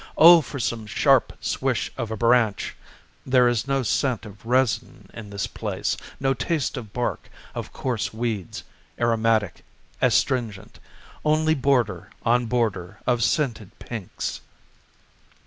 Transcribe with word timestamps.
O 0.17 0.41
for 0.41 0.59
some 0.59 0.87
sharp 0.87 1.31
swish 1.41 1.91
of 1.95 2.09
a 2.09 2.17
branch 2.17 2.75
there 3.23 3.47
is 3.47 3.67
no 3.67 3.83
scent 3.83 4.25
of 4.25 4.43
resin 4.43 5.11
in 5.13 5.29
this 5.29 5.45
place, 5.45 5.95
no 6.19 6.33
taste 6.33 6.75
of 6.75 6.91
bark, 6.91 7.29
of 7.53 7.71
coarse 7.71 8.11
weeds, 8.11 8.63
aromatic, 8.99 9.63
astringent 10.01 10.79
only 11.23 11.53
border 11.53 12.09
on 12.25 12.47
border 12.47 12.97
of 13.05 13.21
scented 13.23 13.77
pinks. 13.77 14.41